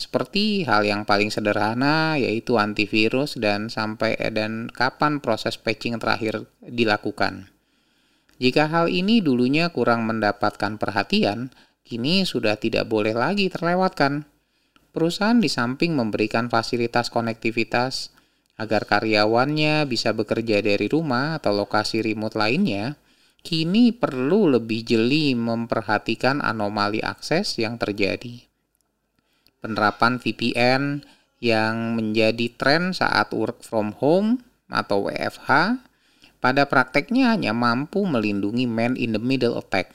seperti 0.00 0.64
hal 0.64 0.88
yang 0.88 1.04
paling 1.04 1.28
sederhana 1.28 2.16
yaitu 2.16 2.56
antivirus 2.56 3.36
dan 3.36 3.68
sampai 3.68 4.16
dan 4.32 4.72
kapan 4.72 5.20
proses 5.20 5.60
patching 5.60 6.00
terakhir 6.00 6.48
dilakukan. 6.64 7.52
Jika 8.40 8.72
hal 8.72 8.88
ini 8.88 9.20
dulunya 9.20 9.68
kurang 9.68 10.08
mendapatkan 10.08 10.80
perhatian, 10.80 11.52
kini 11.84 12.24
sudah 12.24 12.56
tidak 12.56 12.88
boleh 12.88 13.12
lagi 13.12 13.52
terlewatkan. 13.52 14.24
Perusahaan 14.90 15.38
di 15.38 15.46
samping 15.46 15.94
memberikan 15.94 16.50
fasilitas 16.50 17.08
konektivitas 17.14 18.10
agar 18.58 18.84
karyawannya 18.84 19.86
bisa 19.86 20.10
bekerja 20.12 20.60
dari 20.60 20.90
rumah 20.90 21.38
atau 21.38 21.54
lokasi 21.54 22.02
remote 22.02 22.36
lainnya, 22.36 22.98
kini 23.40 23.94
perlu 23.94 24.50
lebih 24.50 24.84
jeli 24.84 25.32
memperhatikan 25.38 26.42
anomali 26.44 27.00
akses 27.00 27.56
yang 27.56 27.78
terjadi 27.78 28.50
penerapan 29.60 30.16
VPN 30.16 31.04
yang 31.40 31.96
menjadi 31.96 32.52
tren 32.56 32.92
saat 32.92 33.32
work 33.32 33.64
from 33.64 33.96
home 34.00 34.44
atau 34.68 35.08
WFH 35.08 35.80
pada 36.40 36.64
prakteknya 36.64 37.36
hanya 37.36 37.52
mampu 37.52 38.04
melindungi 38.04 38.64
man 38.64 38.96
in 38.96 39.12
the 39.12 39.20
middle 39.20 39.56
attack. 39.60 39.92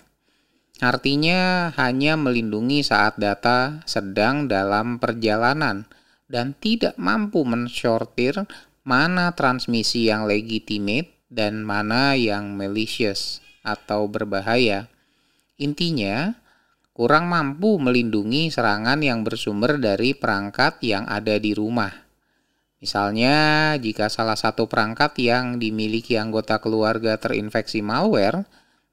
Artinya 0.83 1.71
hanya 1.79 2.19
melindungi 2.19 2.83
saat 2.83 3.15
data 3.15 3.79
sedang 3.87 4.51
dalam 4.51 4.99
perjalanan 4.99 5.87
dan 6.27 6.51
tidak 6.59 6.99
mampu 6.99 7.47
mensortir 7.47 8.43
mana 8.83 9.31
transmisi 9.31 10.11
yang 10.11 10.27
legitimate 10.27 11.15
dan 11.31 11.63
mana 11.63 12.19
yang 12.19 12.59
malicious 12.59 13.39
atau 13.63 14.11
berbahaya. 14.11 14.91
Intinya, 15.55 16.35
kurang 16.91 17.31
mampu 17.31 17.79
melindungi 17.79 18.51
serangan 18.51 18.99
yang 18.99 19.23
bersumber 19.23 19.79
dari 19.79 20.11
perangkat 20.11 20.83
yang 20.83 21.07
ada 21.07 21.39
di 21.39 21.55
rumah. 21.55 21.91
Misalnya, 22.83 23.73
jika 23.79 24.11
salah 24.11 24.35
satu 24.35 24.67
perangkat 24.67 25.17
yang 25.23 25.57
dimiliki 25.57 26.19
anggota 26.19 26.59
keluarga 26.59 27.15
terinfeksi 27.15 27.79
malware, 27.81 28.45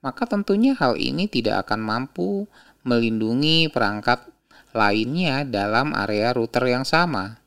maka 0.03 0.27
tentunya 0.27 0.75
hal 0.75 0.99
ini 0.99 1.31
tidak 1.31 1.71
akan 1.71 1.81
mampu 1.81 2.51
melindungi 2.83 3.71
perangkat 3.71 4.27
lainnya 4.75 5.47
dalam 5.47 5.95
area 5.95 6.35
router 6.35 6.67
yang 6.67 6.83
sama. 6.83 7.38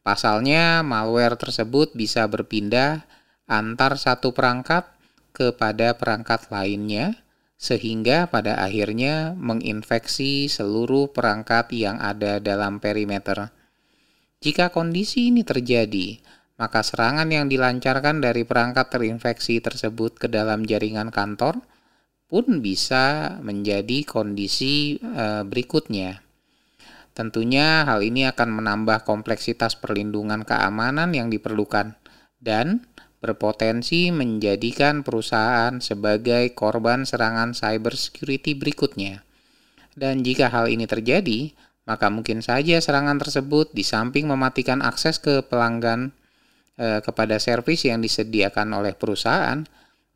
Pasalnya, 0.00 0.80
malware 0.80 1.36
tersebut 1.36 1.92
bisa 1.92 2.24
berpindah 2.24 3.04
antar 3.44 4.00
satu 4.00 4.32
perangkat 4.32 4.88
kepada 5.36 5.94
perangkat 5.94 6.48
lainnya 6.48 7.20
sehingga 7.60 8.24
pada 8.32 8.56
akhirnya 8.56 9.36
menginfeksi 9.36 10.48
seluruh 10.48 11.12
perangkat 11.12 11.68
yang 11.76 12.00
ada 12.00 12.40
dalam 12.40 12.80
perimeter. 12.80 13.52
Jika 14.40 14.72
kondisi 14.72 15.28
ini 15.28 15.44
terjadi, 15.44 16.16
maka 16.56 16.80
serangan 16.80 17.28
yang 17.28 17.52
dilancarkan 17.52 18.24
dari 18.24 18.48
perangkat 18.48 18.88
terinfeksi 18.88 19.60
tersebut 19.60 20.16
ke 20.16 20.32
dalam 20.32 20.64
jaringan 20.64 21.12
kantor 21.12 21.60
pun 22.30 22.62
bisa 22.62 23.36
menjadi 23.42 24.06
kondisi 24.06 25.02
e, 25.02 25.42
berikutnya. 25.42 26.22
Tentunya 27.10 27.82
hal 27.82 28.06
ini 28.06 28.30
akan 28.30 28.62
menambah 28.62 29.02
kompleksitas 29.02 29.74
perlindungan 29.82 30.46
keamanan 30.46 31.10
yang 31.10 31.26
diperlukan 31.26 31.98
dan 32.38 32.86
berpotensi 33.20 34.14
menjadikan 34.14 35.02
perusahaan 35.02 35.82
sebagai 35.82 36.54
korban 36.56 37.04
serangan 37.04 37.52
cyber 37.52 37.98
security 37.98 38.56
berikutnya. 38.56 39.26
Dan 39.92 40.22
jika 40.24 40.48
hal 40.48 40.70
ini 40.72 40.88
terjadi, 40.88 41.52
maka 41.84 42.08
mungkin 42.08 42.40
saja 42.40 42.78
serangan 42.78 43.18
tersebut 43.18 43.74
di 43.74 43.82
samping 43.82 44.30
mematikan 44.30 44.80
akses 44.80 45.18
ke 45.18 45.42
pelanggan 45.44 46.14
eh, 46.78 47.02
kepada 47.02 47.36
servis 47.42 47.84
yang 47.84 48.00
disediakan 48.00 48.70
oleh 48.72 48.94
perusahaan, 48.96 49.66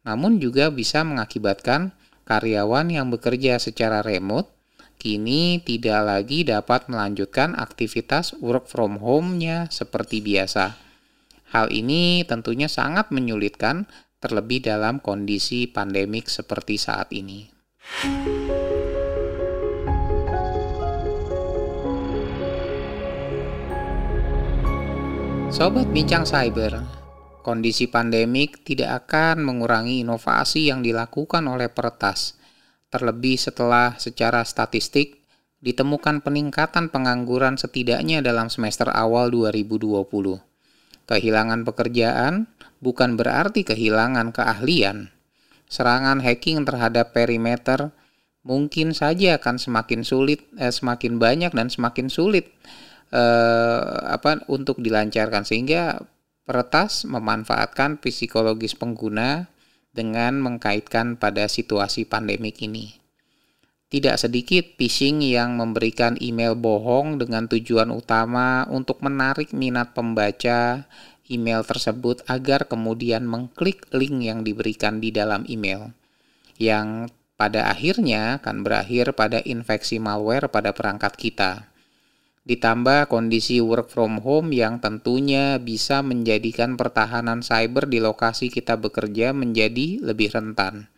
namun 0.07 0.38
juga 0.38 0.70
bisa 0.70 1.03
mengakibatkan 1.03 1.92
karyawan 2.24 2.92
yang 2.92 3.12
bekerja 3.12 3.60
secara 3.60 4.00
remote 4.00 4.50
kini 5.04 5.60
tidak 5.60 6.00
lagi 6.00 6.48
dapat 6.48 6.88
melanjutkan 6.88 7.52
aktivitas 7.52 8.40
work 8.40 8.64
from 8.64 8.96
home-nya 8.96 9.68
seperti 9.68 10.24
biasa. 10.24 10.80
Hal 11.52 11.68
ini 11.70 12.24
tentunya 12.24 12.66
sangat 12.72 13.12
menyulitkan 13.12 13.84
terlebih 14.18 14.64
dalam 14.64 15.04
kondisi 15.04 15.68
pandemik 15.68 16.32
seperti 16.32 16.80
saat 16.80 17.12
ini. 17.12 17.44
Sobat 25.52 25.87
Bincang 25.94 26.26
Cyber, 26.26 27.03
kondisi 27.44 27.85
pandemik 27.87 28.64
tidak 28.64 29.04
akan 29.04 29.44
mengurangi 29.44 30.00
inovasi 30.00 30.72
yang 30.72 30.80
dilakukan 30.80 31.44
oleh 31.44 31.68
peretas, 31.68 32.40
terlebih 32.88 33.37
setelah 33.37 34.00
secara 34.00 34.40
statistik 34.48 35.20
ditemukan 35.61 36.24
peningkatan 36.24 36.88
pengangguran 36.88 37.61
setidaknya 37.61 38.24
dalam 38.24 38.48
semester 38.48 38.88
awal 38.88 39.28
2020. 39.28 40.40
Kehilangan 41.04 41.61
pekerjaan 41.68 42.48
bukan 42.80 43.20
berarti 43.20 43.64
kehilangan 43.64 44.33
keahlian. 44.33 45.12
Serangan 45.68 46.24
hacking 46.24 46.64
terhadap 46.64 47.12
perimeter 47.12 47.92
mungkin 48.44 48.92
saja 48.92 49.40
akan 49.40 49.57
semakin 49.57 50.00
sulit, 50.04 50.44
eh, 50.57 50.72
semakin 50.72 51.16
banyak 51.20 51.52
dan 51.52 51.68
semakin 51.68 52.09
sulit 52.09 52.52
eh, 53.12 53.80
apa 54.11 54.44
untuk 54.48 54.80
dilancarkan 54.80 55.48
sehingga 55.48 56.02
peretas 56.44 57.09
memanfaatkan 57.09 57.96
psikologis 58.00 58.76
pengguna 58.76 59.48
dengan 59.96 60.40
mengkaitkan 60.44 61.16
pada 61.16 61.48
situasi 61.48 62.04
pandemik 62.04 62.61
ini. 62.61 63.00
Tidak 63.88 64.16
sedikit 64.18 64.74
phishing 64.74 65.22
yang 65.22 65.54
memberikan 65.54 66.18
email 66.18 66.59
bohong 66.59 67.16
dengan 67.16 67.46
tujuan 67.46 67.94
utama 67.94 68.66
untuk 68.68 69.00
menarik 69.00 69.54
minat 69.54 69.94
pembaca 69.94 70.85
email 71.30 71.64
tersebut 71.64 72.20
agar 72.28 72.68
kemudian 72.68 73.24
mengklik 73.24 73.88
link 73.94 74.18
yang 74.26 74.42
diberikan 74.44 75.00
di 75.00 75.14
dalam 75.14 75.46
email, 75.48 75.94
yang 76.61 77.09
pada 77.38 77.70
akhirnya 77.70 78.42
akan 78.42 78.66
berakhir 78.66 79.14
pada 79.16 79.40
infeksi 79.42 80.02
malware 80.02 80.50
pada 80.50 80.74
perangkat 80.76 81.14
kita. 81.16 81.73
Ditambah 82.44 83.09
kondisi 83.09 83.64
work 83.64 83.88
from 83.88 84.20
home 84.20 84.52
yang 84.52 84.76
tentunya 84.76 85.57
bisa 85.57 86.04
menjadikan 86.04 86.76
pertahanan 86.76 87.40
cyber 87.40 87.88
di 87.88 88.04
lokasi 88.04 88.52
kita 88.52 88.76
bekerja 88.76 89.33
menjadi 89.33 90.04
lebih 90.04 90.28
rentan. 90.28 90.92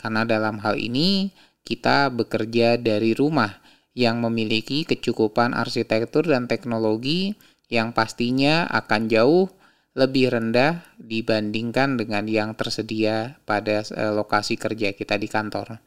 Karena 0.00 0.24
dalam 0.24 0.56
hal 0.64 0.80
ini, 0.80 1.36
kita 1.68 2.08
bekerja 2.08 2.80
dari 2.80 3.12
rumah 3.12 3.60
yang 3.92 4.24
memiliki 4.24 4.88
kecukupan 4.88 5.52
arsitektur 5.52 6.24
dan 6.24 6.48
teknologi 6.48 7.36
yang 7.68 7.92
pastinya 7.92 8.64
akan 8.72 9.12
jauh 9.12 9.52
lebih 9.96 10.32
rendah 10.32 10.84
dibandingkan 11.00 11.96
dengan 11.96 12.28
yang 12.28 12.52
tersedia 12.52 13.40
pada 13.48 13.84
eh, 13.84 14.12
lokasi 14.12 14.60
kerja 14.60 14.92
kita 14.92 15.16
di 15.16 15.28
kantor. 15.28 15.80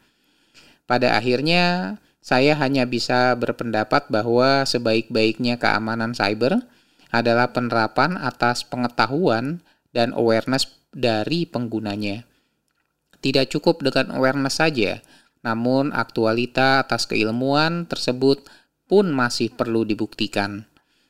Pada 0.89 1.13
akhirnya, 1.17 1.97
saya 2.19 2.53
hanya 2.59 2.83
bisa 2.83 3.33
berpendapat 3.39 4.11
bahwa 4.11 4.67
sebaik-baiknya 4.67 5.55
keamanan 5.55 6.11
cyber 6.11 6.59
adalah 7.09 7.49
penerapan 7.55 8.19
atas 8.19 8.67
pengetahuan 8.67 9.63
dan 9.95 10.13
awareness 10.13 10.69
dari 10.93 11.47
penggunanya. 11.49 12.27
Tidak 13.19 13.49
cukup 13.51 13.83
dengan 13.83 14.15
awareness 14.15 14.61
saja, 14.61 15.01
namun 15.43 15.95
aktualita 15.95 16.83
atas 16.83 17.07
keilmuan 17.07 17.87
tersebut 17.87 18.47
pun 18.87 19.11
masih 19.11 19.51
perlu 19.55 19.83
dibuktikan. 19.87 20.67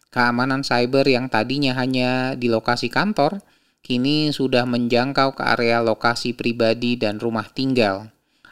Keamanan 0.10 0.66
cyber 0.66 1.06
yang 1.06 1.30
tadinya 1.30 1.78
hanya 1.78 2.34
di 2.34 2.50
lokasi 2.50 2.90
kantor, 2.90 3.46
kini 3.86 4.34
sudah 4.34 4.66
menjangkau 4.66 5.38
ke 5.38 5.44
area 5.46 5.86
lokasi 5.86 6.34
pribadi 6.34 6.98
dan 6.98 7.22
rumah 7.22 7.46
tinggal, 7.46 8.10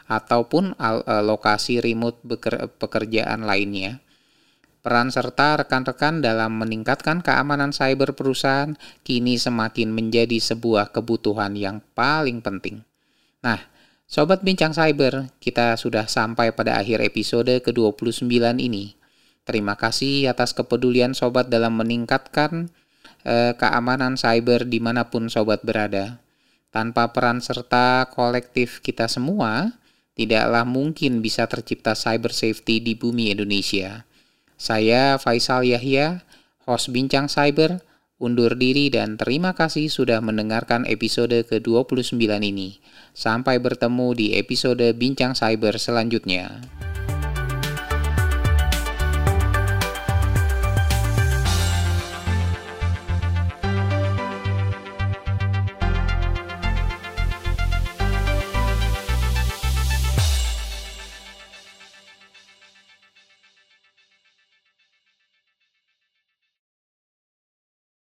ataupun 0.08 0.72
e, 0.74 0.90
lokasi 1.22 1.84
remote 1.84 2.24
pekerjaan 2.80 3.44
lainnya. 3.44 4.00
Peran 4.80 5.12
serta 5.12 5.60
rekan-rekan 5.60 6.24
dalam 6.24 6.56
meningkatkan 6.56 7.20
keamanan 7.20 7.76
cyber 7.76 8.16
perusahaan 8.16 8.72
kini 9.04 9.36
semakin 9.36 9.92
menjadi 9.92 10.40
sebuah 10.40 10.96
kebutuhan 10.96 11.52
yang 11.60 11.84
paling 11.92 12.40
penting. 12.40 12.80
Nah, 13.44 13.60
Sobat 14.08 14.40
Bincang 14.40 14.72
Cyber, 14.72 15.28
kita 15.36 15.76
sudah 15.76 16.08
sampai 16.08 16.56
pada 16.56 16.80
akhir 16.80 17.04
episode 17.04 17.60
ke-29 17.60 18.24
ini. 18.56 18.96
Terima 19.44 19.76
kasih 19.76 20.32
atas 20.32 20.56
kepedulian 20.56 21.12
Sobat 21.12 21.52
dalam 21.52 21.76
meningkatkan 21.76 22.72
eh, 23.28 23.52
keamanan 23.60 24.16
cyber 24.16 24.64
di 24.64 24.80
mana 24.80 25.12
pun 25.12 25.28
Sobat 25.28 25.60
berada. 25.60 26.24
Tanpa 26.72 27.12
peran 27.12 27.44
serta 27.44 28.08
kolektif 28.08 28.80
kita 28.80 29.12
semua, 29.12 29.76
tidaklah 30.18 30.66
mungkin 30.66 31.22
bisa 31.22 31.46
tercipta 31.46 31.94
cyber 31.94 32.34
safety 32.34 32.82
di 32.82 32.98
bumi 32.98 33.30
Indonesia. 33.30 34.02
Saya 34.58 35.14
Faisal 35.22 35.62
Yahya, 35.62 36.26
host 36.66 36.90
Bincang 36.90 37.30
Cyber, 37.30 37.78
undur 38.18 38.58
diri 38.58 38.90
dan 38.90 39.14
terima 39.14 39.54
kasih 39.54 39.86
sudah 39.86 40.18
mendengarkan 40.18 40.82
episode 40.90 41.46
ke-29 41.46 42.18
ini. 42.42 42.82
Sampai 43.14 43.62
bertemu 43.62 44.18
di 44.18 44.26
episode 44.34 44.90
Bincang 44.98 45.38
Cyber 45.38 45.78
selanjutnya. 45.78 46.58